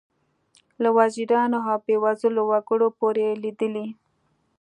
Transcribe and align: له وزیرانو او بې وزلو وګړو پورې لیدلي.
له 0.81 0.89
وزیرانو 0.97 1.59
او 1.71 1.77
بې 1.85 1.95
وزلو 2.03 2.43
وګړو 2.51 2.87
پورې 2.99 3.39
لیدلي. 3.43 3.87